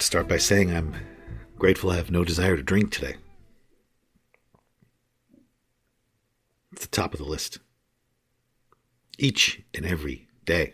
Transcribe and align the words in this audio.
Start 0.00 0.28
by 0.28 0.38
saying 0.38 0.74
I'm 0.74 0.94
grateful 1.58 1.90
I 1.90 1.96
have 1.96 2.10
no 2.10 2.24
desire 2.24 2.56
to 2.56 2.62
drink 2.62 2.90
today. 2.90 3.16
It's 6.72 6.86
the 6.86 6.88
top 6.88 7.12
of 7.12 7.18
the 7.18 7.26
list. 7.26 7.58
Each 9.18 9.62
and 9.74 9.84
every 9.84 10.28
day. 10.46 10.72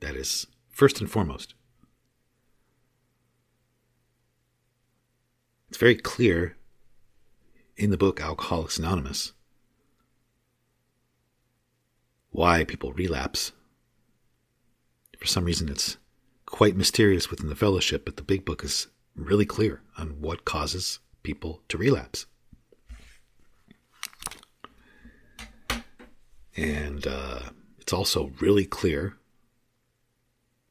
That 0.00 0.16
is 0.16 0.48
first 0.68 1.00
and 1.00 1.08
foremost. 1.08 1.54
It's 5.68 5.78
very 5.78 5.94
clear 5.94 6.56
in 7.76 7.90
the 7.90 7.96
book 7.96 8.20
Alcoholics 8.20 8.78
Anonymous 8.78 9.32
why 12.30 12.64
people 12.64 12.92
relapse. 12.92 13.52
For 15.18 15.26
some 15.26 15.44
reason, 15.44 15.68
it's 15.68 15.98
quite 16.46 16.76
mysterious 16.76 17.30
within 17.30 17.48
the 17.48 17.56
fellowship, 17.56 18.04
but 18.04 18.16
the 18.16 18.22
big 18.22 18.44
book 18.44 18.64
is 18.64 18.86
really 19.14 19.44
clear 19.46 19.82
on 19.98 20.20
what 20.20 20.44
causes 20.44 21.00
people 21.22 21.62
to 21.68 21.76
relapse. 21.76 22.26
And 26.56 27.06
uh, 27.06 27.40
it's 27.80 27.92
also 27.92 28.32
really 28.40 28.64
clear 28.64 29.16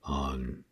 on 0.04 0.64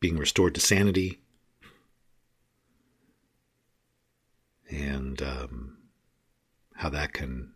being 0.00 0.16
restored 0.16 0.54
to 0.54 0.60
sanity 0.60 1.20
and 4.70 5.20
um, 5.22 5.78
how 6.74 6.88
that 6.88 7.12
can 7.12 7.52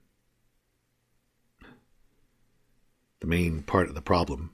the 3.20 3.26
main 3.26 3.62
part 3.62 3.88
of 3.88 3.94
the 3.94 4.02
problem 4.02 4.52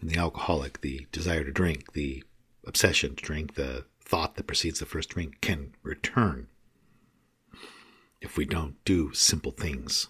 in 0.00 0.08
the 0.08 0.18
alcoholic 0.18 0.80
the 0.80 1.06
desire 1.12 1.44
to 1.44 1.52
drink 1.52 1.92
the 1.92 2.22
obsession 2.66 3.14
to 3.14 3.24
drink 3.24 3.54
the 3.54 3.84
thought 4.04 4.36
that 4.36 4.46
precedes 4.46 4.78
the 4.80 4.86
first 4.86 5.10
drink 5.10 5.40
can 5.40 5.74
return 5.82 6.48
if 8.20 8.36
we 8.36 8.44
don't 8.44 8.82
do 8.84 9.12
simple 9.12 9.52
things 9.52 10.08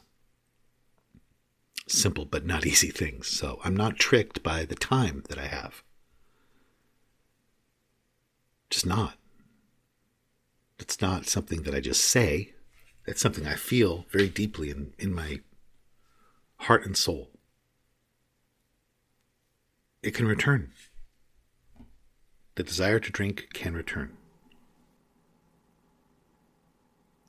simple 1.86 2.24
but 2.24 2.44
not 2.46 2.66
easy 2.72 2.90
things 2.90 3.28
so 3.28 3.60
i'm 3.64 3.76
not 3.76 3.98
tricked 3.98 4.42
by 4.42 4.64
the 4.64 4.74
time 4.74 5.22
that 5.28 5.38
i 5.38 5.46
have 5.46 5.82
just 8.70 8.86
not 8.86 9.16
it's 10.82 11.00
not 11.00 11.26
something 11.26 11.62
that 11.62 11.76
I 11.76 11.80
just 11.80 12.04
say. 12.04 12.54
It's 13.06 13.20
something 13.20 13.46
I 13.46 13.54
feel 13.54 14.04
very 14.10 14.28
deeply 14.28 14.69
in, 14.69 14.94
in 14.98 15.14
my 15.14 15.40
heart 16.56 16.84
and 16.84 16.96
soul. 16.96 17.30
It 20.02 20.14
can 20.14 20.26
return. 20.26 20.72
The 22.56 22.64
desire 22.64 22.98
to 22.98 23.10
drink 23.10 23.48
can 23.52 23.74
return. 23.74 24.16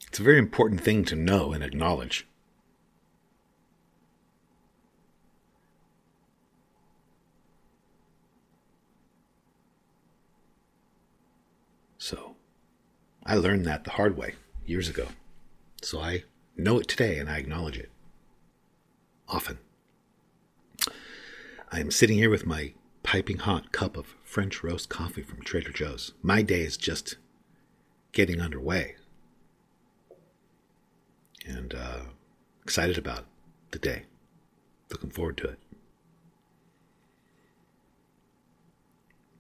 It's 0.07 0.19
a 0.19 0.23
very 0.23 0.39
important 0.39 0.81
thing 0.81 1.05
to 1.05 1.15
know 1.15 1.53
and 1.53 1.63
acknowledge. 1.63 2.27
So, 11.97 12.35
I 13.25 13.35
learned 13.35 13.65
that 13.65 13.85
the 13.85 13.91
hard 13.91 14.17
way 14.17 14.35
years 14.65 14.89
ago. 14.89 15.07
So 15.81 16.01
I 16.01 16.23
know 16.57 16.79
it 16.79 16.87
today 16.87 17.17
and 17.17 17.29
I 17.29 17.37
acknowledge 17.37 17.77
it. 17.77 17.89
Often. 19.27 19.59
I 21.73 21.79
am 21.79 21.89
sitting 21.89 22.17
here 22.19 22.29
with 22.29 22.45
my 22.45 22.75
piping 23.01 23.37
hot 23.37 23.71
cup 23.71 23.97
of 23.97 24.15
French 24.23 24.63
roast 24.63 24.89
coffee 24.89 25.23
from 25.23 25.41
Trader 25.41 25.71
Joe's. 25.71 26.13
My 26.21 26.43
day 26.43 26.61
is 26.61 26.77
just 26.77 27.17
getting 28.11 28.39
underway. 28.39 28.95
And 31.47 31.73
uh, 31.73 32.01
excited 32.61 32.99
about 32.99 33.25
the 33.71 33.79
day. 33.79 34.03
Looking 34.91 35.09
forward 35.09 35.35
to 35.37 35.47
it. 35.47 35.59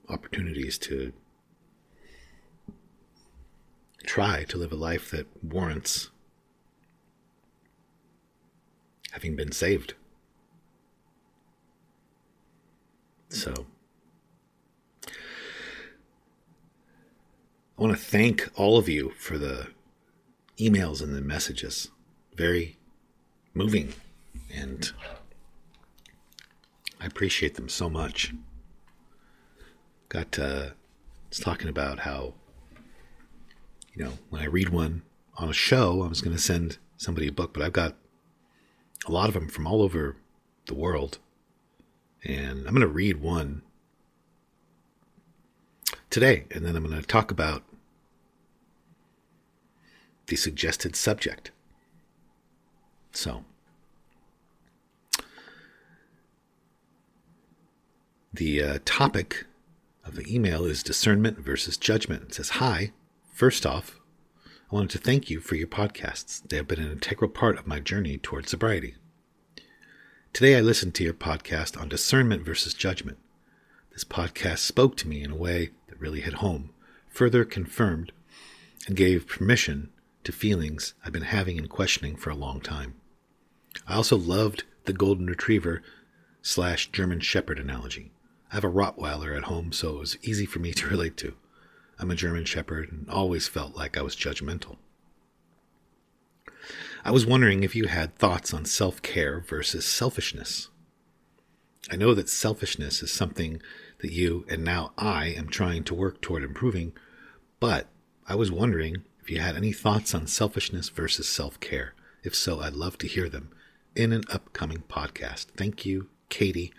Opportunities 0.09 0.79
to 0.79 1.13
try 4.07 4.43
to 4.45 4.57
live 4.57 4.71
a 4.71 4.75
life 4.75 5.11
that 5.11 5.27
warrants 5.43 6.09
having 9.11 9.35
been 9.35 9.51
saved. 9.51 9.93
So, 13.33 13.65
I 15.07 15.11
want 17.81 17.97
to 17.97 17.99
thank 18.01 18.51
all 18.53 18.77
of 18.77 18.87
you 18.87 19.09
for 19.17 19.39
the 19.39 19.69
emails 20.59 21.01
and 21.01 21.15
the 21.15 21.21
messages. 21.21 21.89
Very 22.35 22.77
moving, 23.55 23.93
and 24.53 24.91
I 27.01 27.07
appreciate 27.07 27.55
them 27.55 27.69
so 27.69 27.89
much. 27.89 28.35
Got 30.09 30.37
uh, 30.37 30.69
was 31.29 31.39
talking 31.39 31.69
about 31.69 31.99
how 31.99 32.35
you 33.95 34.03
know, 34.03 34.13
when 34.29 34.43
I 34.43 34.45
read 34.45 34.69
one 34.69 35.01
on 35.37 35.49
a 35.49 35.53
show, 35.53 36.03
I 36.03 36.07
was 36.07 36.21
going 36.21 36.35
to 36.35 36.41
send 36.41 36.77
somebody 36.97 37.27
a 37.27 37.31
book, 37.31 37.51
but 37.51 37.63
I've 37.63 37.73
got 37.73 37.95
a 39.07 39.11
lot 39.11 39.27
of 39.27 39.33
them 39.33 39.47
from 39.47 39.65
all 39.65 39.81
over 39.81 40.17
the 40.67 40.75
world. 40.75 41.17
And 42.23 42.59
I'm 42.59 42.73
going 42.73 42.81
to 42.81 42.87
read 42.87 43.21
one 43.21 43.61
today, 46.09 46.45
and 46.51 46.65
then 46.65 46.75
I'm 46.75 46.85
going 46.85 46.99
to 46.99 47.05
talk 47.05 47.31
about 47.31 47.63
the 50.27 50.35
suggested 50.35 50.95
subject. 50.95 51.51
So, 53.11 53.43
the 58.33 58.63
uh, 58.63 58.79
topic 58.85 59.45
of 60.05 60.15
the 60.15 60.33
email 60.33 60.65
is 60.65 60.81
discernment 60.81 61.39
versus 61.39 61.77
judgment. 61.77 62.23
It 62.23 62.33
says, 62.35 62.49
Hi, 62.49 62.91
first 63.31 63.65
off, 63.65 63.99
I 64.71 64.75
wanted 64.75 64.91
to 64.91 64.97
thank 64.97 65.29
you 65.29 65.39
for 65.39 65.55
your 65.55 65.67
podcasts. 65.67 66.41
They 66.47 66.57
have 66.57 66.67
been 66.67 66.81
an 66.81 66.91
integral 66.91 67.29
part 67.29 67.57
of 67.57 67.67
my 67.67 67.79
journey 67.79 68.17
towards 68.17 68.49
sobriety. 68.49 68.95
Today 70.33 70.57
I 70.57 70.61
listened 70.61 70.95
to 70.95 71.03
your 71.03 71.13
podcast 71.13 71.79
on 71.79 71.89
discernment 71.89 72.43
versus 72.43 72.73
judgment. 72.73 73.19
This 73.91 74.03
podcast 74.03 74.57
spoke 74.57 74.97
to 74.97 75.07
me 75.07 75.21
in 75.21 75.29
a 75.29 75.35
way 75.35 75.69
that 75.87 75.99
really 75.99 76.21
hit 76.21 76.33
home, 76.33 76.71
further 77.07 77.45
confirmed, 77.45 78.11
and 78.87 78.95
gave 78.95 79.27
permission 79.27 79.91
to 80.23 80.31
feelings 80.31 80.95
I've 81.05 81.13
been 81.13 81.21
having 81.21 81.59
and 81.59 81.69
questioning 81.69 82.15
for 82.15 82.31
a 82.31 82.35
long 82.35 82.61
time. 82.61 82.95
I 83.87 83.93
also 83.93 84.17
loved 84.17 84.63
the 84.85 84.93
golden 84.93 85.27
retriever 85.27 85.83
slash 86.41 86.91
German 86.91 87.19
shepherd 87.19 87.59
analogy. 87.59 88.11
I 88.51 88.55
have 88.55 88.63
a 88.63 88.71
Rottweiler 88.71 89.37
at 89.37 89.43
home, 89.43 89.71
so 89.71 89.97
it 89.97 89.99
was 89.99 90.17
easy 90.23 90.47
for 90.47 90.57
me 90.57 90.71
to 90.73 90.87
relate 90.87 91.15
to. 91.17 91.35
I'm 91.99 92.09
a 92.09 92.15
German 92.15 92.45
shepherd 92.45 92.91
and 92.91 93.07
always 93.07 93.47
felt 93.47 93.75
like 93.75 93.99
I 93.99 94.01
was 94.01 94.15
judgmental. 94.15 94.77
I 97.05 97.11
was 97.11 97.25
wondering 97.25 97.63
if 97.63 97.75
you 97.75 97.87
had 97.87 98.15
thoughts 98.15 98.53
on 98.53 98.63
self 98.63 99.01
care 99.01 99.41
versus 99.41 99.85
selfishness. 99.85 100.69
I 101.91 101.97
know 101.97 102.13
that 102.13 102.29
selfishness 102.29 103.03
is 103.03 103.11
something 103.11 103.61
that 103.99 104.13
you 104.13 104.45
and 104.47 104.63
now 104.63 104.93
I 104.97 105.25
am 105.27 105.49
trying 105.49 105.83
to 105.85 105.93
work 105.93 106.21
toward 106.21 106.43
improving, 106.43 106.93
but 107.59 107.87
I 108.25 108.35
was 108.35 108.51
wondering 108.51 109.03
if 109.21 109.29
you 109.29 109.39
had 109.39 109.57
any 109.57 109.73
thoughts 109.73 110.15
on 110.15 110.27
selfishness 110.27 110.87
versus 110.87 111.27
self 111.27 111.59
care. 111.59 111.93
If 112.23 112.33
so, 112.33 112.61
I'd 112.61 112.73
love 112.73 112.97
to 112.99 113.07
hear 113.07 113.27
them 113.27 113.51
in 113.97 114.13
an 114.13 114.23
upcoming 114.31 114.83
podcast. 114.87 115.47
Thank 115.57 115.85
you, 115.85 116.07
Katie. 116.29 116.73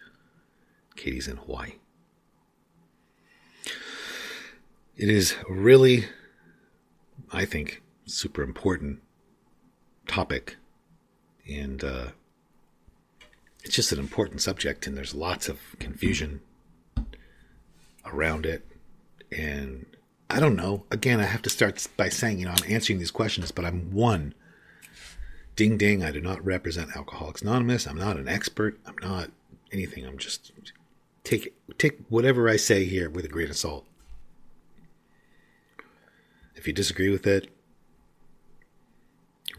Katie's 0.97 1.29
in 1.29 1.37
Hawaii. 1.37 1.75
It 4.97 5.11
is 5.11 5.35
really, 5.51 6.07
I 7.31 7.45
think, 7.45 7.83
super 8.07 8.43
important 8.43 9.01
topic, 10.07 10.57
and 11.49 11.83
uh, 11.83 12.07
it's 13.63 13.75
just 13.75 13.93
an 13.93 13.99
important 13.99 14.41
subject, 14.41 14.87
and 14.87 14.97
there's 14.97 15.15
lots 15.15 15.49
of 15.49 15.59
confusion 15.79 16.41
around 18.05 18.47
it. 18.47 18.67
And 19.33 19.87
I 20.31 20.41
don't 20.41 20.57
know. 20.57 20.85
Again, 20.91 21.21
I 21.21 21.25
have 21.25 21.43
to 21.43 21.51
start 21.51 21.87
by 21.97 22.09
saying, 22.09 22.39
you 22.39 22.47
know, 22.47 22.53
I'm 22.53 22.73
answering 22.73 22.99
these 22.99 23.11
questions, 23.11 23.51
but 23.51 23.65
I'm 23.65 23.91
one. 23.93 24.35
Ding 25.57 25.79
ding, 25.79 26.03
I 26.03 26.11
do 26.11 26.21
not 26.21 26.45
represent 26.45 26.97
Alcoholics 26.97 27.43
Anonymous. 27.43 27.87
I'm 27.87 27.97
not 27.97 28.17
an 28.17 28.29
expert. 28.29 28.79
I'm 28.87 28.97
not 29.01 29.31
anything. 29.73 30.05
I'm 30.05 30.19
just 30.19 30.53
take 31.23 31.55
take 31.79 31.99
whatever 32.09 32.49
I 32.49 32.57
say 32.57 32.85
here 32.85 33.09
with 33.09 33.25
a 33.25 33.29
grain 33.29 33.51
of 33.51 33.57
salt. 33.57 33.87
If 36.57 36.67
you 36.67 36.73
disagree 36.73 37.11
with 37.11 37.27
it, 37.27 37.49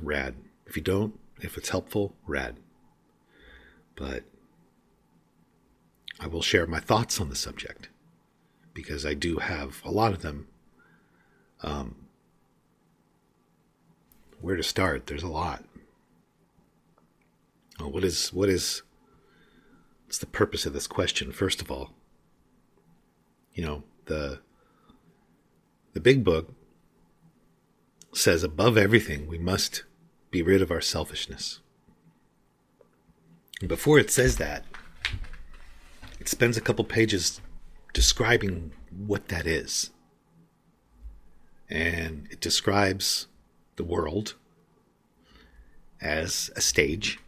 rad. 0.02 0.36
If 0.66 0.76
you 0.76 0.82
don't, 0.82 1.20
if 1.42 1.58
it's 1.58 1.70
helpful, 1.70 2.16
rad. 2.26 2.58
But 3.96 4.24
I 6.20 6.28
will 6.28 6.42
share 6.42 6.66
my 6.68 6.80
thoughts 6.80 7.20
on 7.20 7.30
the 7.30 7.36
subject 7.36 7.90
because 8.74 9.06
I 9.06 9.14
do 9.14 9.38
have 9.38 9.82
a 9.84 9.92
lot 9.92 10.14
of 10.14 10.22
them. 10.22 10.48
Um, 11.62 11.96
where 14.42 14.56
to 14.56 14.64
start? 14.64 15.08
There's 15.08 15.24
a 15.24 15.28
lot. 15.28 15.64
Well, 17.80 17.92
what 17.92 18.04
is 18.04 18.32
what 18.32 18.50
is 18.50 18.84
what's 20.06 20.18
the 20.18 20.26
purpose 20.26 20.66
of 20.66 20.74
this 20.74 20.88
question? 20.88 21.32
First 21.32 21.62
of 21.62 21.72
all, 21.72 21.92
you 23.54 23.64
know 23.66 23.84
the 24.06 24.40
the 25.94 26.00
big 26.00 26.24
book 26.24 26.54
says 28.18 28.44
above 28.44 28.78
everything 28.78 29.28
we 29.28 29.38
must 29.38 29.84
be 30.32 30.42
rid 30.42 30.62
of 30.62 30.72
our 30.72 30.82
selfishness. 30.82 31.60
And 33.60 33.70
before 33.70 34.00
it 34.00 34.12
says 34.12 34.38
that, 34.38 34.64
it 36.20 36.28
spends 36.28 36.58
a 36.58 36.62
couple 36.62 36.86
pages 36.86 37.42
describing 37.94 38.72
what 38.90 39.28
that 39.30 39.46
is. 39.46 39.92
And 41.70 42.28
it 42.32 42.42
describes 42.42 43.28
the 43.76 43.84
world 43.84 44.36
as 46.02 46.52
a 46.56 46.62
stage 46.62 47.20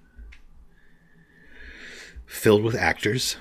filled 2.26 2.64
with 2.64 2.76
actors. 2.76 3.38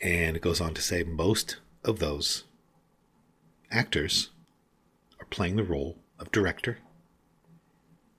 And 0.00 0.36
it 0.36 0.42
goes 0.42 0.60
on 0.60 0.74
to 0.74 0.82
say 0.82 1.04
most 1.04 1.58
of 1.84 1.98
those 1.98 2.44
actors 3.70 4.30
playing 5.36 5.56
the 5.56 5.62
role 5.62 5.98
of 6.18 6.32
director, 6.32 6.78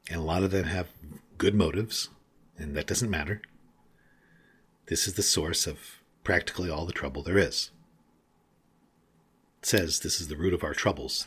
and 0.08 0.19
a 0.19 0.24
lot 0.24 0.44
of 0.44 0.52
them 0.52 0.66
have 0.66 0.90
good 1.40 1.56
motives, 1.56 2.10
and 2.60 2.75
that 2.78 2.86
doesn't 2.86 3.10
matter. 3.10 3.42
This 4.86 5.08
is 5.08 5.16
the 5.16 5.24
source 5.24 5.66
of 5.66 5.80
practically 6.24 6.69
all 6.69 6.86
the 6.86 6.94
trouble 6.94 7.24
there 7.24 7.40
is. 7.40 7.72
It 9.64 9.66
says 9.66 10.00
this 10.00 10.22
is 10.22 10.28
the 10.28 10.38
root 10.38 10.54
of 10.54 10.64
our 10.64 10.75
troubles. 10.75 11.25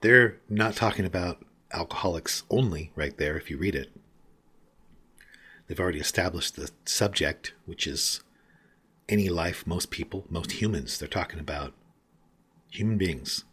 They're 0.00 0.38
not 0.48 0.76
talking 0.76 1.04
about 1.04 1.44
alcoholics 1.72 2.44
only 2.48 2.92
right 2.94 3.16
there 3.18 3.36
if 3.36 3.50
you 3.50 3.58
read 3.58 3.74
it. 3.74 3.90
They've 5.66 5.80
already 5.80 5.98
established 5.98 6.54
the 6.54 6.70
subject, 6.84 7.52
which 7.64 7.88
is 7.88 8.20
any 9.08 9.28
life, 9.28 9.66
most 9.66 9.90
people, 9.90 10.24
most 10.30 10.52
humans. 10.52 10.98
They're 10.98 11.08
talking 11.08 11.40
about 11.40 11.74
human 12.70 12.96
beings. 12.96 13.44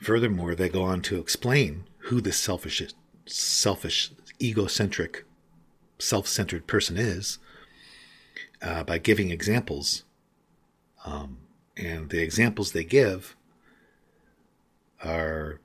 Furthermore, 0.00 0.54
they 0.54 0.70
go 0.70 0.82
on 0.82 1.02
to 1.02 1.18
explain 1.18 1.84
who 2.04 2.20
this 2.20 2.38
selfish, 2.38 2.82
selfish, 3.26 4.10
egocentric, 4.40 5.24
self-centered 5.98 6.66
person 6.66 6.96
is 6.96 7.38
uh, 8.62 8.82
by 8.82 8.96
giving 8.96 9.30
examples, 9.30 10.04
um, 11.04 11.38
and 11.76 12.08
the 12.08 12.22
examples 12.22 12.72
they 12.72 12.84
give 12.84 13.36
are 15.04 15.60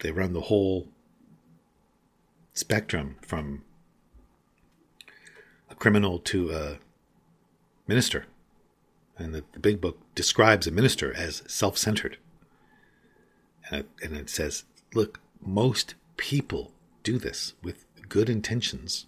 they 0.00 0.12
run 0.12 0.32
the 0.32 0.42
whole 0.42 0.86
spectrum 2.54 3.16
from 3.22 3.64
a 5.68 5.74
criminal 5.74 6.20
to 6.20 6.52
a 6.52 6.78
minister. 7.88 8.26
And 9.16 9.34
the, 9.34 9.42
the 9.52 9.58
big 9.58 9.80
book 9.80 9.98
describes 10.14 10.68
a 10.68 10.70
minister 10.70 11.12
as 11.12 11.42
self 11.48 11.76
centered. 11.76 12.18
And 13.70 13.80
it, 13.80 13.88
and 14.02 14.16
it 14.16 14.30
says, 14.30 14.64
look, 14.94 15.20
most 15.40 15.94
people 16.16 16.72
do 17.02 17.18
this 17.18 17.54
with 17.62 17.84
good 18.08 18.28
intentions 18.28 19.06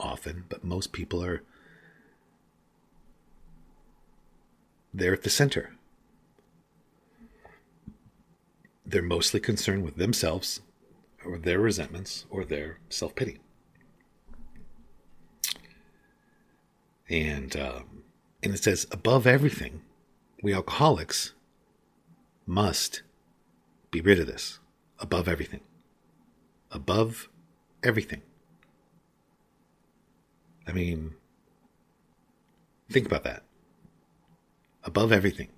often, 0.00 0.44
but 0.48 0.64
most 0.64 0.92
people 0.92 1.22
are 1.22 1.42
there 4.92 5.12
at 5.12 5.22
the 5.22 5.30
center. 5.30 5.74
They're 8.84 9.02
mostly 9.02 9.40
concerned 9.40 9.84
with 9.84 9.96
themselves 9.96 10.60
or 11.24 11.38
their 11.38 11.58
resentments 11.58 12.24
or 12.30 12.44
their 12.44 12.78
self 12.88 13.14
pity. 13.14 13.40
And 17.08 17.56
um, 17.56 18.04
and 18.42 18.54
it 18.54 18.62
says 18.62 18.86
above 18.90 19.26
everything, 19.26 19.82
we 20.42 20.54
alcoholics 20.54 21.32
must 22.46 23.02
be 23.90 24.00
rid 24.00 24.20
of 24.20 24.26
this. 24.26 24.60
Above 24.98 25.28
everything. 25.28 25.60
Above 26.70 27.28
everything. 27.82 28.22
I 30.66 30.72
mean, 30.72 31.14
think 32.90 33.06
about 33.06 33.24
that. 33.24 33.42
Above 34.84 35.12
everything. 35.12 35.48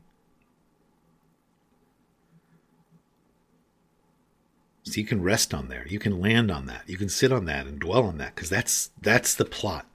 So 4.83 4.99
you 5.01 5.07
can 5.07 5.23
rest 5.23 5.53
on 5.53 5.69
there. 5.69 5.87
You 5.87 5.99
can 5.99 6.19
land 6.19 6.51
on 6.51 6.67
that. 6.67 6.89
You 6.89 6.97
can 6.97 7.11
sit 7.11 7.31
on 7.31 7.45
that 7.45 7.67
and 7.67 7.79
dwell 7.79 8.05
on 8.05 8.17
that 8.19 8.35
because 8.35 8.49
that's 8.49 8.91
that's 9.01 9.35
the 9.35 9.45
plot. 9.45 9.87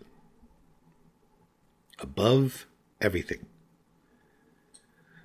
Above 1.99 2.67
everything. 3.01 3.47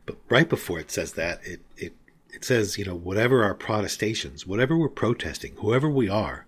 But 0.08 0.16
right 0.30 0.48
before 0.48 0.78
it 0.80 0.90
says 0.90 1.12
that, 1.12 1.46
it 1.46 1.60
it 1.76 1.94
it 2.30 2.42
says, 2.42 2.78
you 2.78 2.84
know, 2.86 2.94
whatever 2.94 3.44
our 3.44 3.52
protestations, 3.54 4.46
whatever 4.46 4.74
we're 4.74 4.88
protesting, 4.88 5.54
whoever 5.56 5.86
we 5.86 6.08
are, 6.08 6.46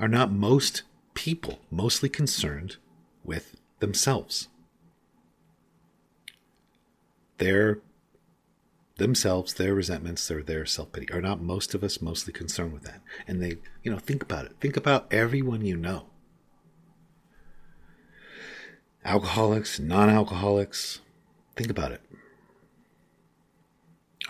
are 0.00 0.08
not 0.08 0.32
most 0.32 0.82
people 1.14 1.60
mostly 1.70 2.08
concerned 2.08 2.78
with 3.22 3.60
themselves. 3.78 4.48
They're 7.38 7.78
themselves, 8.96 9.54
their 9.54 9.72
resentments, 9.72 10.26
their 10.26 10.42
their 10.42 10.66
self 10.66 10.90
pity. 10.90 11.12
Are 11.12 11.22
not 11.22 11.40
most 11.40 11.76
of 11.76 11.84
us 11.84 12.02
mostly 12.02 12.32
concerned 12.32 12.72
with 12.72 12.82
that? 12.82 13.02
And 13.28 13.40
they, 13.40 13.58
you 13.84 13.92
know, 13.92 13.98
think 13.98 14.20
about 14.20 14.46
it. 14.46 14.56
Think 14.60 14.76
about 14.76 15.06
everyone 15.12 15.64
you 15.64 15.76
know. 15.76 16.06
Alcoholics, 19.04 19.78
non-alcoholics. 19.78 21.02
Think 21.54 21.70
about 21.70 21.92
it. 21.92 22.00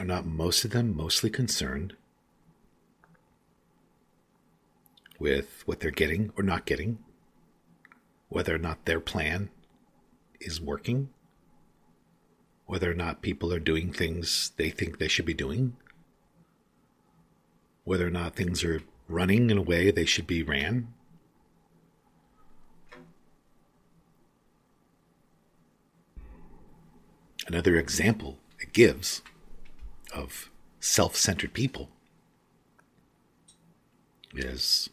Are 0.01 0.07
not 0.07 0.25
most 0.25 0.65
of 0.65 0.71
them 0.71 0.97
mostly 0.97 1.29
concerned 1.29 1.95
with 5.19 5.63
what 5.67 5.81
they're 5.81 5.91
getting 5.91 6.33
or 6.39 6.43
not 6.43 6.65
getting, 6.65 7.01
whether 8.31 8.55
or 8.55 8.59
not 8.59 8.87
their 8.87 8.99
plan 8.99 9.51
is 10.41 10.59
working, 10.59 11.11
whether 12.65 12.91
or 12.91 12.95
not 12.95 13.21
people 13.21 13.53
are 13.53 13.61
doing 13.61 13.93
things 13.93 14.53
they 14.57 14.71
think 14.71 14.97
they 14.97 15.07
should 15.07 15.27
be 15.27 15.35
doing, 15.35 15.77
whether 17.85 18.07
or 18.07 18.11
not 18.11 18.35
things 18.35 18.65
are 18.65 18.81
running 19.07 19.51
in 19.51 19.59
a 19.59 19.63
way 19.63 19.91
they 19.91 20.07
should 20.07 20.27
be 20.27 20.43
ran. 20.43 20.95
Another 27.47 27.77
example 27.77 28.39
it 28.61 28.73
gives 28.73 29.21
of 30.11 30.51
self 30.81 31.17
centered 31.17 31.53
people 31.53 31.89
is 34.35 34.91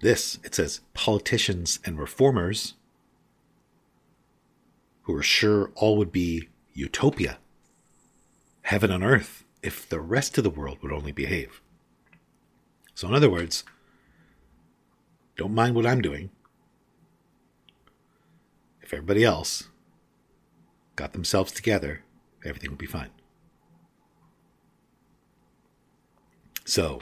this 0.00 0.38
it 0.44 0.54
says 0.54 0.80
politicians 0.92 1.80
and 1.84 1.98
reformers 1.98 2.74
who 5.02 5.14
are 5.14 5.22
sure 5.22 5.70
all 5.74 5.96
would 5.96 6.12
be 6.12 6.48
utopia, 6.72 7.38
heaven 8.62 8.90
on 8.90 9.02
earth, 9.02 9.44
if 9.62 9.88
the 9.88 10.00
rest 10.00 10.36
of 10.38 10.44
the 10.44 10.50
world 10.50 10.78
would 10.82 10.92
only 10.92 11.12
behave. 11.12 11.60
So, 12.94 13.08
in 13.08 13.14
other 13.14 13.30
words, 13.30 13.64
don't 15.36 15.54
mind 15.54 15.74
what 15.74 15.86
I'm 15.86 16.00
doing. 16.00 16.30
If 18.82 18.92
everybody 18.92 19.24
else 19.24 19.68
got 20.96 21.12
themselves 21.12 21.52
together, 21.52 22.02
everything 22.44 22.70
will 22.70 22.76
be 22.76 22.86
fine. 22.86 23.10
So, 26.64 27.00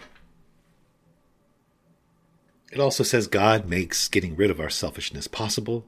it 2.73 2.81
also 2.81 3.05
says 3.05 3.27
God 3.27 3.69
makes 3.69 4.09
getting 4.09 4.35
rid 4.35 4.51
of 4.51 4.61
our 4.61 4.71
selfishness 4.71 5.29
possible. 5.29 5.85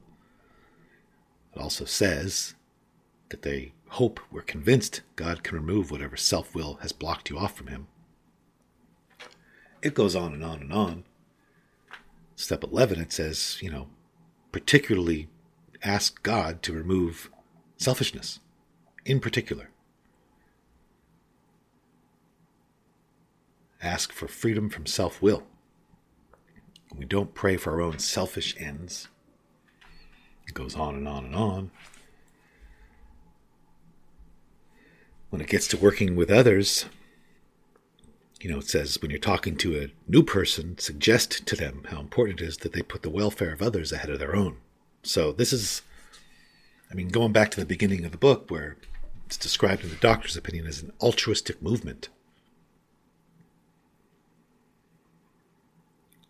It 1.55 1.61
also 1.61 1.85
says 1.85 2.53
that 3.29 3.41
they 3.41 3.73
hope, 3.89 4.19
we're 4.31 4.41
convinced 4.41 5.01
God 5.15 5.43
can 5.43 5.57
remove 5.57 5.89
whatever 5.89 6.15
self 6.15 6.53
will 6.53 6.75
has 6.81 6.91
blocked 6.91 7.29
you 7.29 7.37
off 7.37 7.55
from 7.55 7.67
Him. 7.67 7.87
It 9.81 9.93
goes 9.93 10.15
on 10.15 10.33
and 10.33 10.43
on 10.43 10.61
and 10.61 10.73
on. 10.73 11.03
Step 12.35 12.63
11, 12.63 12.99
it 12.99 13.13
says, 13.13 13.57
you 13.61 13.71
know, 13.71 13.87
particularly 14.51 15.27
ask 15.83 16.21
God 16.23 16.61
to 16.63 16.73
remove 16.73 17.29
selfishness, 17.77 18.39
in 19.05 19.19
particular. 19.19 19.69
Ask 23.81 24.11
for 24.11 24.27
freedom 24.27 24.69
from 24.69 24.85
self 24.85 25.21
will. 25.21 25.43
We 26.97 27.05
don't 27.05 27.33
pray 27.33 27.57
for 27.57 27.73
our 27.73 27.81
own 27.81 27.99
selfish 27.99 28.55
ends. 28.57 29.07
It 30.47 30.53
goes 30.53 30.75
on 30.75 30.95
and 30.95 31.07
on 31.07 31.25
and 31.25 31.35
on. 31.35 31.71
When 35.29 35.41
it 35.41 35.49
gets 35.49 35.67
to 35.67 35.77
working 35.77 36.15
with 36.15 36.31
others, 36.31 36.85
you 38.39 38.49
know, 38.49 38.59
it 38.59 38.69
says 38.69 39.01
when 39.01 39.11
you're 39.11 39.19
talking 39.19 39.57
to 39.57 39.79
a 39.79 39.91
new 40.09 40.23
person, 40.23 40.77
suggest 40.77 41.45
to 41.45 41.55
them 41.55 41.85
how 41.89 41.99
important 41.99 42.41
it 42.41 42.47
is 42.47 42.57
that 42.57 42.73
they 42.73 42.81
put 42.81 43.01
the 43.01 43.09
welfare 43.09 43.51
of 43.51 43.61
others 43.61 43.91
ahead 43.91 44.09
of 44.09 44.19
their 44.19 44.35
own. 44.35 44.57
So 45.03 45.31
this 45.31 45.51
is, 45.51 45.81
I 46.89 46.93
mean, 46.93 47.09
going 47.09 47.33
back 47.33 47.51
to 47.51 47.59
the 47.59 47.65
beginning 47.65 48.05
of 48.05 48.11
the 48.11 48.17
book 48.17 48.49
where 48.49 48.77
it's 49.35 49.43
described 49.43 49.83
in 49.83 49.89
the 49.89 49.97
doctor's 49.97 50.37
opinion 50.37 50.65
as 50.65 50.81
an 50.81 50.93
altruistic 51.01 51.61
movement. 51.61 52.07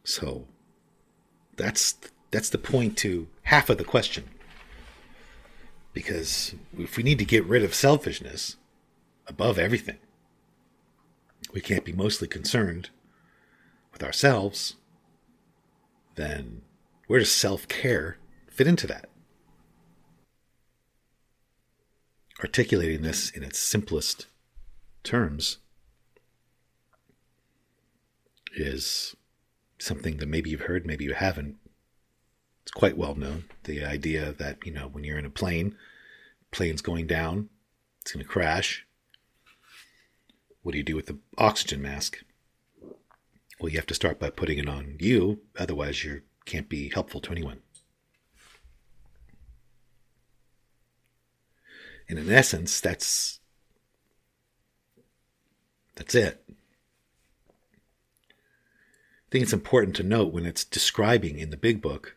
So 0.04 0.48
that's 1.56 1.96
that's 2.32 2.50
the 2.50 2.58
point 2.58 2.98
to 2.98 3.28
half 3.44 3.70
of 3.70 3.78
the 3.78 3.84
question. 3.84 4.24
Because 5.94 6.56
if 6.78 6.98
we 6.98 7.04
need 7.04 7.20
to 7.20 7.26
get 7.26 7.46
rid 7.46 7.64
of 7.64 7.76
selfishness 7.76 8.58
above 9.28 9.60
everything, 9.60 9.98
we 11.54 11.62
can't 11.62 11.86
be 11.86 11.94
mostly 11.94 12.28
concerned 12.28 12.90
with 13.94 14.04
ourselves, 14.04 14.76
then 16.16 16.64
where 17.06 17.20
does 17.20 17.32
self 17.32 17.68
care 17.68 18.18
fit 18.50 18.66
into 18.66 18.88
that? 18.88 19.10
Articulating 22.46 23.02
this 23.02 23.32
in 23.32 23.44
its 23.44 23.58
simplest 23.58 24.28
terms 25.02 25.58
is 28.56 29.16
something 29.80 30.18
that 30.18 30.28
maybe 30.28 30.52
you've 30.52 30.62
heard, 30.62 30.86
maybe 30.86 31.06
you 31.06 31.16
haven't. 31.16 31.56
It's 32.62 32.72
quite 32.72 33.00
well 33.00 33.16
known. 33.16 33.46
The 33.64 33.84
idea 33.84 34.32
that, 34.34 34.64
you 34.64 34.72
know, 34.72 34.88
when 34.88 35.04
you're 35.04 35.18
in 35.18 35.26
a 35.26 35.32
plane, 35.32 35.76
plane's 36.52 36.84
going 36.84 37.08
down, 37.08 37.50
it's 38.04 38.12
going 38.12 38.24
to 38.24 38.32
crash. 38.32 38.86
What 40.62 40.74
do 40.74 40.78
you 40.78 40.84
do 40.84 40.96
with 40.96 41.08
the 41.08 41.18
oxygen 41.40 41.82
mask? 41.82 42.20
Well, 43.60 43.70
you 43.70 43.80
have 43.80 43.88
to 43.88 43.96
start 43.96 44.20
by 44.20 44.30
putting 44.30 44.60
it 44.60 44.70
on 44.70 44.98
you, 45.00 45.42
otherwise, 45.58 46.04
you 46.04 46.22
can't 46.46 46.70
be 46.70 46.92
helpful 46.94 47.22
to 47.22 47.32
anyone. 47.32 47.64
And 52.08 52.20
in 52.20 52.32
essence, 52.32 52.80
that's 52.80 53.40
that's 55.96 56.14
it. 56.14 56.44
I 56.50 56.54
think 59.32 59.44
it's 59.44 59.54
important 59.54 59.96
to 59.98 60.04
note 60.04 60.32
when 60.32 60.46
it's 60.46 60.64
describing 60.64 61.40
in 61.40 61.50
the 61.50 61.58
big 61.58 61.82
book, 61.82 62.16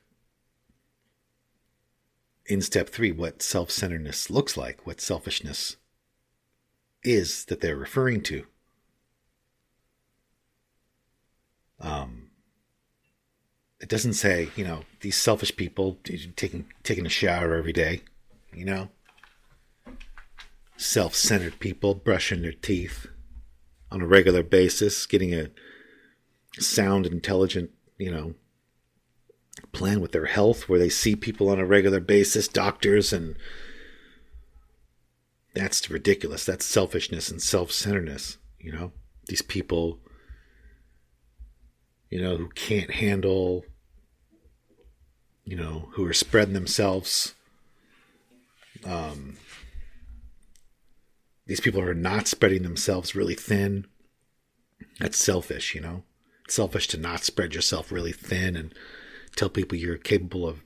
in 2.46 2.60
step 2.60 2.88
three, 2.88 3.12
what 3.12 3.42
self 3.42 3.70
centeredness 3.70 4.30
looks 4.30 4.56
like, 4.56 4.86
what 4.86 5.00
selfishness 5.00 5.76
is 7.02 7.44
that 7.46 7.60
they're 7.60 7.76
referring 7.76 8.22
to. 8.22 8.46
Um, 11.80 12.30
it 13.80 13.88
doesn't 13.88 14.14
say, 14.14 14.50
you 14.56 14.64
know, 14.64 14.82
these 15.00 15.16
selfish 15.16 15.56
people 15.56 15.98
taking 16.36 16.66
taking 16.82 17.06
a 17.06 17.10
shower 17.10 17.54
every 17.54 17.72
day, 17.72 18.02
you 18.52 18.64
know, 18.64 18.88
self-centered 20.78 21.58
people 21.58 21.92
brushing 21.94 22.42
their 22.42 22.52
teeth 22.52 23.08
on 23.90 24.00
a 24.00 24.06
regular 24.06 24.42
basis, 24.44 25.06
getting 25.06 25.34
a 25.34 25.50
sound, 26.58 27.04
intelligent, 27.04 27.70
you 27.98 28.10
know, 28.10 28.34
plan 29.72 30.00
with 30.00 30.12
their 30.12 30.26
health 30.26 30.68
where 30.68 30.78
they 30.78 30.88
see 30.88 31.16
people 31.16 31.48
on 31.48 31.58
a 31.58 31.66
regular 31.66 32.00
basis, 32.00 32.46
doctors, 32.46 33.12
and 33.12 33.36
that's 35.52 35.90
ridiculous. 35.90 36.44
That's 36.44 36.64
selfishness 36.64 37.28
and 37.28 37.42
self 37.42 37.72
centeredness, 37.72 38.38
you 38.60 38.70
know? 38.70 38.92
These 39.26 39.42
people, 39.42 39.98
you 42.08 42.22
know, 42.22 42.36
who 42.36 42.48
can't 42.50 42.92
handle, 42.92 43.64
you 45.44 45.56
know, 45.56 45.88
who 45.94 46.06
are 46.06 46.14
spreading 46.14 46.54
themselves. 46.54 47.34
Um, 48.84 49.36
these 51.48 51.60
people 51.60 51.80
are 51.80 51.94
not 51.94 52.28
spreading 52.28 52.62
themselves 52.62 53.16
really 53.16 53.34
thin. 53.34 53.86
That's 55.00 55.16
selfish, 55.16 55.74
you 55.74 55.80
know? 55.80 56.04
It's 56.44 56.54
selfish 56.54 56.86
to 56.88 56.98
not 56.98 57.24
spread 57.24 57.54
yourself 57.54 57.90
really 57.90 58.12
thin 58.12 58.54
and 58.54 58.74
tell 59.34 59.48
people 59.48 59.78
you're 59.78 59.96
capable 59.96 60.46
of 60.46 60.62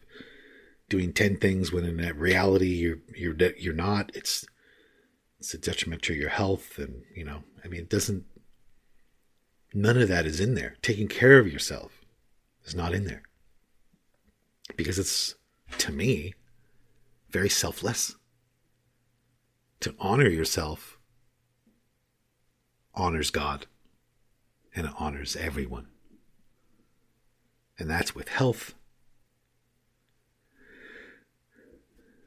doing 0.89 1.13
10 1.13 1.37
things 1.37 1.73
when 1.73 1.85
in 1.85 2.19
reality 2.19 2.67
you're 2.67 2.99
you're 3.17 3.35
you're 3.57 3.73
not 3.73 4.15
it's 4.15 4.45
it's 5.39 5.55
a 5.55 5.59
detriment 5.59 6.03
to 6.03 6.13
your 6.13 6.29
health 6.29 6.79
and 6.79 7.03
you 7.15 7.25
know 7.25 7.45
i 7.65 7.69
mean 7.69 7.81
it 7.81 7.89
doesn't 7.89 8.25
none 9.73 9.97
of 9.97 10.09
that 10.09 10.27
is 10.27 10.39
in 10.39 10.55
there 10.55 10.77
taking 10.83 11.09
care 11.09 11.39
of 11.39 11.51
yourself 11.51 12.05
is 12.67 12.75
not 12.75 12.93
in 12.93 13.05
there 13.05 13.23
because 14.77 14.99
it's 14.99 15.35
to 15.79 15.91
me 15.91 16.35
very 17.31 17.49
selfless 17.49 18.17
to 19.83 19.95
honor 19.99 20.29
yourself 20.29 20.99
honors 22.95 23.31
god 23.31 23.67
and 24.75 24.87
it 24.87 24.93
honors 24.99 25.37
everyone. 25.37 25.89
And 27.79 27.91
that's 27.91 28.15
with 28.15 28.29
health. 28.29 28.75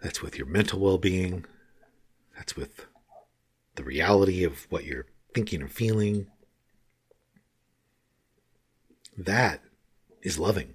That's 0.01 0.21
with 0.21 0.37
your 0.37 0.47
mental 0.47 0.79
well 0.79 0.97
being. 0.97 1.45
That's 2.35 2.55
with 2.55 2.85
the 3.75 3.83
reality 3.83 4.43
of 4.43 4.67
what 4.69 4.85
you're 4.85 5.07
thinking 5.33 5.61
or 5.61 5.67
feeling. 5.67 6.27
That 9.17 9.61
is 10.21 10.37
loving. 10.37 10.73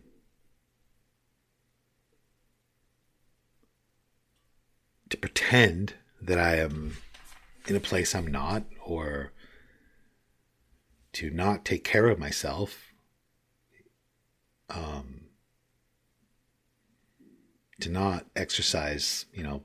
To 5.11 5.17
pretend 5.17 5.95
that 6.21 6.39
I 6.39 6.57
am 6.57 6.97
in 7.67 7.77
a 7.77 7.81
place 7.81 8.15
I'm 8.15 8.27
not 8.27 8.65
or 8.85 9.33
to 11.13 11.31
not 11.31 11.65
take 11.65 11.85
care 11.85 12.09
of 12.09 12.19
myself 12.19 12.93
um, 14.69 15.23
to 17.81 17.89
not 17.89 18.27
exercise, 18.37 19.27
you 19.33 19.43
know, 19.43 19.63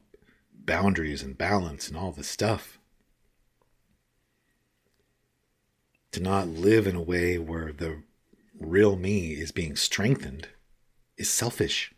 boundaries 0.53 1.21
and 1.21 1.38
balance 1.38 1.88
and 1.88 1.97
all 1.97 2.12
this 2.12 2.27
stuff. 2.27 2.79
To 6.12 6.21
not 6.21 6.47
live 6.47 6.88
in 6.88 6.95
a 6.95 7.01
way 7.01 7.38
where 7.38 7.71
the 7.71 8.01
real 8.57 8.95
me 8.95 9.33
is 9.33 9.51
being 9.51 9.75
strengthened 9.75 10.47
is 11.17 11.29
selfish. 11.29 11.93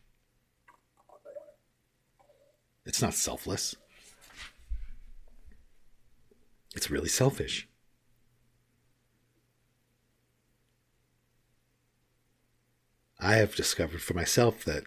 It's 2.85 3.01
not 3.01 3.13
selfless. 3.13 3.75
It's 6.75 6.91
really 6.91 7.09
selfish. 7.09 7.67
I 13.19 13.36
have 13.36 13.55
discovered 13.55 14.01
for 14.01 14.13
myself 14.13 14.63
that 14.65 14.83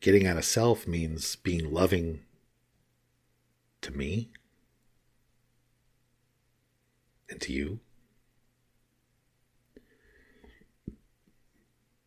getting 0.00 0.26
out 0.26 0.36
of 0.36 0.44
self 0.44 0.86
means 0.86 1.36
being 1.36 1.72
loving 1.72 2.20
to 3.80 3.90
me 3.90 4.30
and 7.30 7.40
to 7.40 7.52
you. 7.52 7.80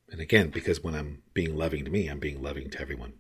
And 0.10 0.22
again, 0.22 0.50
because 0.50 0.84
when 0.84 0.96
I'm 0.96 1.24
being 1.34 1.56
loving 1.56 1.86
to 1.86 1.92
me, 1.92 2.08
I'm 2.08 2.20
being 2.20 2.42
loving 2.42 2.70
to 2.70 2.80
everyone. 2.80 3.14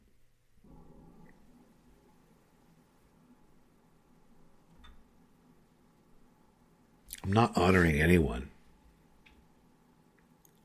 I'm 7.27 7.33
not 7.33 7.57
honoring 7.57 7.99
anyone 7.99 8.51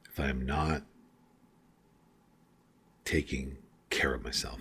if 0.09 0.21
I'm 0.21 0.47
not 0.47 0.83
taking 3.05 3.57
care 3.91 4.15
of 4.15 4.23
myself. 4.23 4.61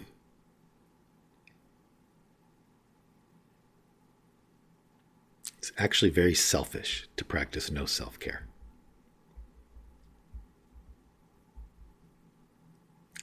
It's 5.59 5.71
actually 5.77 6.09
very 6.09 6.33
selfish 6.33 7.07
to 7.17 7.23
practice 7.23 7.69
no 7.69 7.85
self 7.85 8.17
care. 8.19 8.47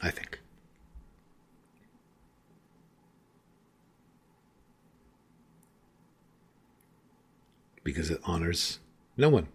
I 0.01 0.13
think. 0.13 0.38
Because 7.89 8.11
it 8.11 8.21
honors 8.25 8.81
no 9.17 9.31
one. 9.31 9.49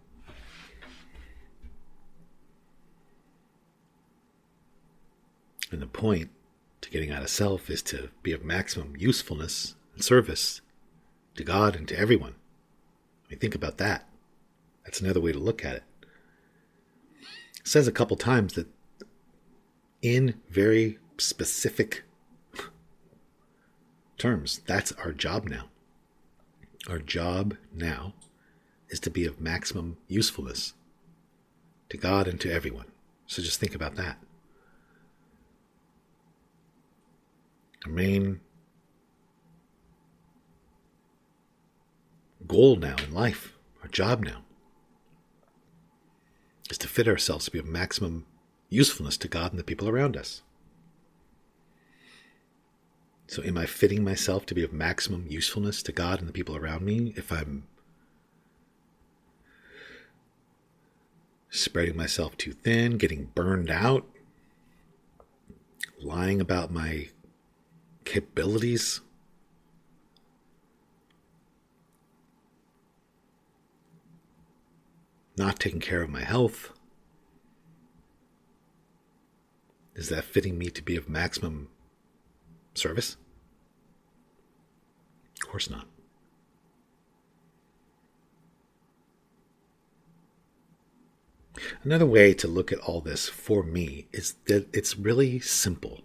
And 5.69 5.79
the 5.79 5.85
point 5.85 6.31
to 6.81 6.89
getting 6.89 7.11
out 7.11 7.21
of 7.21 7.29
self 7.29 7.69
is 7.69 7.83
to 7.83 8.09
be 8.23 8.31
of 8.31 8.43
maximum 8.43 8.95
usefulness 8.97 9.75
and 9.93 10.03
service 10.03 10.61
to 11.35 11.43
God 11.43 11.75
and 11.75 11.87
to 11.89 11.95
everyone. 11.95 12.33
I 13.23 13.29
mean, 13.29 13.39
think 13.39 13.53
about 13.53 13.77
that. 13.77 14.09
That's 14.83 14.99
another 14.99 15.21
way 15.21 15.31
to 15.31 15.37
look 15.37 15.63
at 15.63 15.75
it. 15.75 15.83
It 17.21 17.67
says 17.67 17.87
a 17.87 17.91
couple 17.91 18.17
times 18.17 18.53
that 18.53 18.65
in 20.01 20.41
very 20.49 20.97
specific 21.19 22.01
terms, 24.17 24.61
that's 24.65 24.91
our 24.93 25.11
job 25.11 25.47
now. 25.47 25.65
Our 26.87 26.99
job 26.99 27.55
now 27.73 28.13
is 28.89 28.99
to 29.01 29.09
be 29.09 29.25
of 29.25 29.39
maximum 29.39 29.97
usefulness 30.07 30.73
to 31.89 31.97
God 31.97 32.27
and 32.27 32.39
to 32.41 32.51
everyone. 32.51 32.87
So 33.25 33.41
just 33.41 33.59
think 33.59 33.73
about 33.73 33.95
that. 33.95 34.17
Our 37.85 37.91
main 37.91 38.41
goal 42.47 42.75
now 42.75 42.95
in 43.07 43.13
life, 43.13 43.53
our 43.81 43.87
job 43.87 44.23
now, 44.23 44.43
is 46.69 46.77
to 46.79 46.87
fit 46.87 47.07
ourselves 47.07 47.45
to 47.45 47.51
be 47.51 47.59
of 47.59 47.65
maximum 47.65 48.25
usefulness 48.69 49.17
to 49.17 49.27
God 49.27 49.51
and 49.51 49.59
the 49.59 49.63
people 49.63 49.87
around 49.87 50.17
us. 50.17 50.41
So, 53.27 53.41
am 53.43 53.57
I 53.57 53.65
fitting 53.65 54.03
myself 54.03 54.45
to 54.47 54.55
be 54.55 54.63
of 54.63 54.73
maximum 54.73 55.25
usefulness 55.27 55.81
to 55.83 55.91
God 55.91 56.19
and 56.19 56.27
the 56.27 56.33
people 56.33 56.55
around 56.55 56.83
me 56.83 57.13
if 57.15 57.31
I'm 57.31 57.63
spreading 61.49 61.95
myself 61.95 62.35
too 62.35 62.51
thin, 62.51 62.97
getting 62.97 63.25
burned 63.35 63.69
out, 63.69 64.07
lying 66.01 66.41
about 66.41 66.71
my 66.71 67.09
capabilities. 68.05 69.01
Not 75.37 75.59
taking 75.59 75.79
care 75.79 76.01
of 76.01 76.09
my 76.09 76.23
health. 76.23 76.71
Is 79.95 80.09
that 80.09 80.23
fitting 80.23 80.57
me 80.57 80.69
to 80.71 80.81
be 80.81 80.95
of 80.95 81.07
maximum 81.07 81.69
service? 82.73 83.17
Of 85.41 85.49
course 85.49 85.69
not. 85.69 85.87
Another 91.83 92.05
way 92.05 92.33
to 92.33 92.47
look 92.47 92.71
at 92.71 92.79
all 92.79 93.01
this 93.01 93.29
for 93.29 93.63
me 93.63 94.07
is 94.11 94.35
that 94.45 94.67
it's 94.75 94.97
really 94.97 95.39
simple 95.39 96.01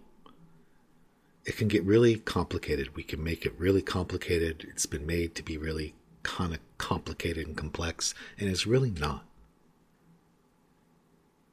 it 1.49 1.57
can 1.57 1.67
get 1.67 1.83
really 1.83 2.15
complicated. 2.15 2.95
We 2.95 3.01
can 3.01 3.23
make 3.23 3.43
it 3.43 3.57
really 3.57 3.81
complicated. 3.81 4.67
It's 4.69 4.85
been 4.85 5.07
made 5.07 5.33
to 5.33 5.41
be 5.41 5.57
really 5.57 5.95
kind 6.21 6.53
of 6.53 6.59
complicated 6.77 7.47
and 7.47 7.57
complex, 7.57 8.13
and 8.37 8.47
it's 8.47 8.67
really 8.67 8.91
not. 8.91 9.25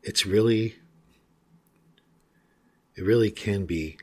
It's 0.02 0.26
really, 0.26 0.76
it 2.94 3.04
really 3.04 3.30
can 3.30 3.64
be 3.64 3.96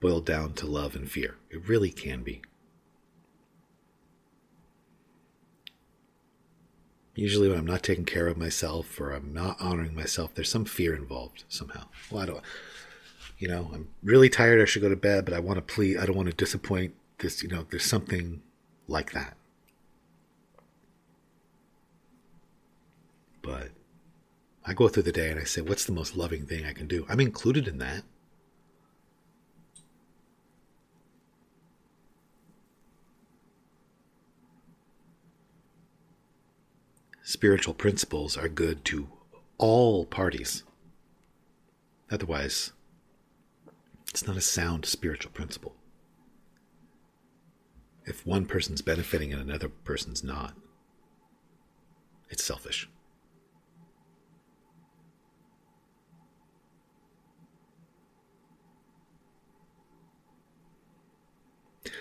boiled 0.00 0.26
down 0.26 0.54
to 0.54 0.66
love 0.66 0.96
and 0.96 1.10
fear. 1.10 1.36
It 1.50 1.68
really 1.68 1.90
can 1.90 2.22
be. 2.22 2.42
Usually, 7.14 7.48
when 7.48 7.58
I'm 7.58 7.66
not 7.66 7.82
taking 7.82 8.06
care 8.06 8.28
of 8.28 8.38
myself 8.38 8.98
or 8.98 9.10
I'm 9.12 9.32
not 9.34 9.60
honoring 9.60 9.94
myself, 9.94 10.34
there's 10.34 10.50
some 10.50 10.64
fear 10.64 10.94
involved 10.94 11.44
somehow. 11.48 11.84
Well, 12.10 12.22
I 12.22 12.26
don't 12.26 12.42
you 13.40 13.48
know, 13.48 13.70
I'm 13.72 13.88
really 14.02 14.28
tired. 14.28 14.60
I 14.60 14.66
should 14.66 14.82
go 14.82 14.90
to 14.90 14.96
bed, 14.96 15.24
but 15.24 15.32
I 15.32 15.40
want 15.40 15.56
to 15.56 15.62
please. 15.62 15.98
I 15.98 16.04
don't 16.04 16.14
want 16.14 16.28
to 16.28 16.34
disappoint 16.34 16.94
this. 17.18 17.42
You 17.42 17.48
know, 17.48 17.66
there's 17.70 17.86
something 17.86 18.42
like 18.86 19.12
that. 19.12 19.34
But 23.40 23.70
I 24.66 24.74
go 24.74 24.88
through 24.88 25.04
the 25.04 25.12
day 25.12 25.30
and 25.30 25.40
I 25.40 25.44
say, 25.44 25.62
what's 25.62 25.86
the 25.86 25.92
most 25.92 26.14
loving 26.14 26.44
thing 26.44 26.66
I 26.66 26.74
can 26.74 26.86
do? 26.86 27.06
I'm 27.08 27.18
included 27.18 27.66
in 27.66 27.78
that. 27.78 28.04
Spiritual 37.40 37.72
principles 37.72 38.36
are 38.36 38.50
good 38.50 38.84
to 38.84 39.08
all 39.56 40.04
parties. 40.04 40.62
Otherwise, 42.10 42.72
it's 44.10 44.26
not 44.26 44.36
a 44.36 44.42
sound 44.42 44.84
spiritual 44.84 45.32
principle. 45.32 45.74
If 48.04 48.26
one 48.26 48.44
person's 48.44 48.82
benefiting 48.82 49.32
and 49.32 49.40
another 49.40 49.70
person's 49.70 50.22
not, 50.22 50.52
it's 52.28 52.44
selfish. 52.44 52.90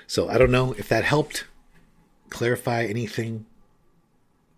So 0.05 0.27
I 0.27 0.37
don't 0.37 0.51
know 0.51 0.73
if 0.73 0.89
that 0.89 1.05
helped 1.05 1.45
clarify 2.29 2.83
anything. 2.83 3.45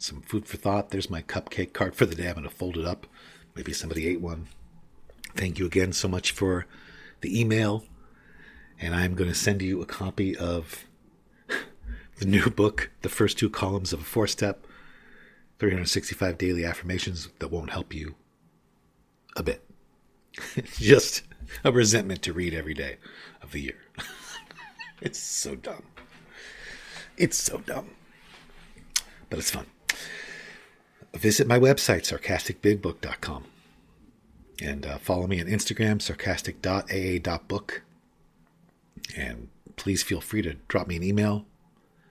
Some 0.01 0.21
food 0.21 0.47
for 0.47 0.57
thought. 0.57 0.89
There's 0.89 1.11
my 1.11 1.21
cupcake 1.21 1.73
card 1.73 1.93
for 1.93 2.07
the 2.07 2.15
day. 2.15 2.27
I'm 2.27 2.33
going 2.33 2.43
to 2.43 2.49
fold 2.49 2.75
it 2.75 2.87
up. 2.87 3.05
Maybe 3.53 3.71
somebody 3.71 4.07
ate 4.07 4.19
one. 4.19 4.47
Thank 5.35 5.59
you 5.59 5.67
again 5.67 5.93
so 5.93 6.07
much 6.07 6.31
for 6.31 6.65
the 7.21 7.39
email, 7.39 7.85
and 8.79 8.95
I'm 8.95 9.13
going 9.13 9.29
to 9.29 9.35
send 9.35 9.61
you 9.61 9.79
a 9.79 9.85
copy 9.85 10.35
of 10.35 10.85
the 12.17 12.25
new 12.25 12.49
book, 12.49 12.89
The 13.03 13.09
First 13.09 13.37
Two 13.37 13.47
Columns 13.47 13.93
of 13.93 14.01
a 14.01 14.03
Four 14.03 14.25
Step 14.25 14.65
365 15.59 16.35
Daily 16.35 16.65
Affirmations 16.65 17.29
that 17.37 17.49
won't 17.49 17.69
help 17.69 17.93
you 17.93 18.15
a 19.35 19.43
bit. 19.43 19.63
Just 20.77 21.21
a 21.63 21.71
resentment 21.71 22.23
to 22.23 22.33
read 22.33 22.55
every 22.55 22.73
day 22.73 22.97
of 23.43 23.51
the 23.51 23.61
year. 23.61 23.77
it's 24.99 25.19
so 25.19 25.53
dumb. 25.55 25.83
It's 27.17 27.37
so 27.37 27.59
dumb. 27.59 27.91
But 29.29 29.37
it's 29.37 29.51
fun. 29.51 29.67
Visit 31.13 31.47
my 31.47 31.59
website, 31.59 32.03
sarcasticbigbook.com. 32.03 33.45
And 34.61 34.85
uh, 34.85 34.97
follow 34.97 35.27
me 35.27 35.41
on 35.41 35.47
Instagram, 35.47 36.01
sarcastic.aa.book. 36.01 37.81
And 39.17 39.49
please 39.75 40.03
feel 40.03 40.21
free 40.21 40.41
to 40.43 40.53
drop 40.67 40.87
me 40.87 40.95
an 40.95 41.03
email, 41.03 41.45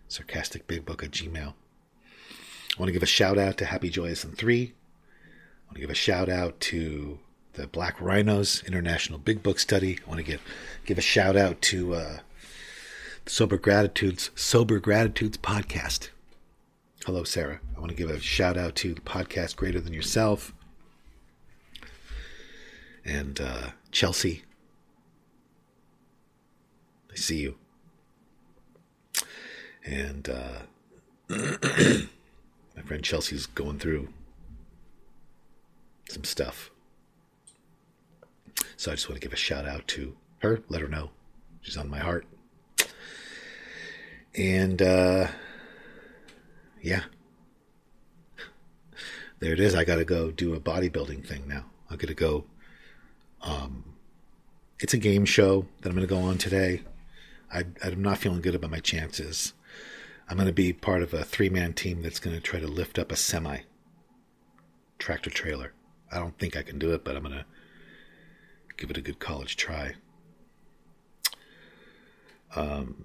sarcasticbigbook 0.09 1.03
at 1.03 1.13
gmail. 1.13 1.55
I 1.55 2.79
want 2.79 2.89
to 2.89 2.93
give 2.93 3.03
a 3.03 3.07
shout 3.07 3.39
out 3.39 3.57
to 3.59 3.67
Happy 3.67 3.91
Joyous 3.91 4.25
and 4.25 4.39
Free. 4.39 4.73
I 4.73 5.67
want 5.67 5.77
to 5.77 5.81
give 5.81 5.91
a 5.91 5.95
shout 5.95 6.29
out 6.29 6.61
to 6.61 7.19
the 7.55 7.67
Black 7.67 8.01
Rhinos 8.01 8.63
International 8.65 9.19
Big 9.19 9.43
Book 9.43 9.59
Study. 9.59 9.99
I 10.05 10.09
want 10.09 10.19
to 10.19 10.25
give, 10.25 10.41
give 10.85 10.99
a 10.99 11.03
shout 11.03 11.37
out 11.37 11.61
to 11.63 11.95
uh, 11.95 12.19
Sober 13.27 13.57
Gratitudes, 13.57 14.31
Sober 14.35 14.79
Gratitudes 14.79 15.39
podcast. 15.39 16.11
Hello, 17.07 17.25
Sarah. 17.25 17.61
I 17.75 17.81
want 17.81 17.89
to 17.89 17.97
give 17.97 18.11
a 18.11 18.21
shout 18.21 18.59
out 18.59 18.75
to 18.77 18.93
the 18.93 19.01
podcast 19.01 19.57
Greater 19.57 19.81
Than 19.81 19.95
Yourself 19.95 20.53
and 23.07 23.41
uh, 23.41 23.71
Chelsea. 23.91 24.45
I 27.11 27.15
see 27.15 27.39
you. 27.39 27.57
And 29.83 30.29
uh, 30.29 30.59
my 31.31 32.83
friend 32.85 33.03
Chelsea's 33.03 33.47
going 33.47 33.79
through 33.79 34.11
some 36.11 36.25
stuff. 36.25 36.71
So 38.77 38.93
I 38.93 38.95
just 38.95 39.09
want 39.09 39.19
to 39.19 39.27
give 39.27 39.33
a 39.33 39.37
shout 39.37 39.67
out 39.67 39.89
to 39.89 40.15
her, 40.41 40.61
let 40.69 40.83
her 40.83 40.89
know 40.89 41.13
she's 41.63 41.79
on 41.79 41.89
my 41.89 41.99
heart. 41.99 42.27
And 44.35 44.83
uh, 44.83 45.29
yeah, 46.83 47.05
there 49.41 49.53
it 49.53 49.61
is. 49.61 49.75
I 49.75 49.85
got 49.85 49.97
to 49.97 50.05
go 50.05 50.31
do 50.31 50.55
a 50.55 50.61
bodybuilding 50.61 51.27
thing 51.27 51.49
now. 51.49 51.65
I 51.91 51.97
got 51.97 52.09
to 52.09 52.15
go. 52.15 52.45
Um, 53.43 53.85
it's 54.81 54.95
a 54.95 54.99
game 54.99 55.25
show 55.25 55.67
that 55.81 55.89
I'm 55.89 55.97
going 55.97 56.07
to 56.07 56.15
go 56.15 56.21
on 56.21 56.39
today. 56.39 56.83
I, 57.53 57.65
I'm 57.83 58.03
not 58.03 58.19
feeling 58.19 58.41
good 58.41 58.55
about 58.55 58.71
my 58.71 58.81
chances. 58.81 59.55
I'm 60.29 60.37
going 60.37 60.47
to 60.47 60.53
be 60.53 60.73
part 60.73 61.03
of 61.03 61.13
a 61.13 61.25
three 61.25 61.49
man 61.49 61.73
team 61.73 62.03
that's 62.03 62.21
going 62.21 62.37
to 62.37 62.43
try 62.43 62.61
to 62.61 62.69
lift 62.69 62.99
up 62.99 63.11
a 63.11 63.17
semi 63.17 63.61
tractor 64.99 65.31
trailer. 65.31 65.73
I 66.13 66.19
don't 66.19 66.39
think 66.39 66.57
I 66.57 66.63
can 66.63 66.79
do 66.79 66.93
it, 66.93 67.05
but 67.05 67.17
I'm 67.17 67.23
going 67.23 67.37
to 67.37 67.45
give 68.77 68.91
it 68.91 68.97
a 68.99 69.03
good 69.03 69.19
college 69.19 69.57
try. 69.57 69.95
Um, 72.55 73.05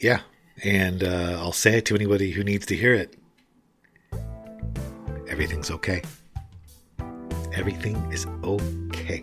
yeah, 0.00 0.20
and 0.62 1.02
uh, 1.02 1.38
I'll 1.40 1.52
say 1.52 1.78
it 1.78 1.86
to 1.86 1.94
anybody 1.94 2.30
who 2.30 2.44
needs 2.44 2.66
to 2.66 2.76
hear 2.76 2.94
it. 2.94 3.16
Everything's 5.28 5.70
okay. 5.70 6.02
Everything 7.52 7.96
is 8.12 8.26
okay. 8.42 9.22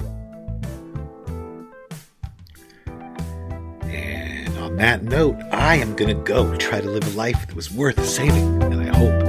And 3.84 4.58
on 4.58 4.76
that 4.78 5.04
note, 5.04 5.38
I 5.52 5.76
am 5.76 5.96
going 5.96 6.16
to 6.16 6.24
go 6.24 6.56
try 6.58 6.82
to 6.82 6.90
live 6.90 7.06
a 7.14 7.18
life 7.18 7.48
that 7.48 7.56
was 7.56 7.72
worth 7.72 8.04
saving, 8.06 8.64
and 8.64 8.82
I 8.82 8.98
hope 8.98 9.21